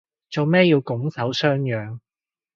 [0.31, 1.99] 做咩要拱手相讓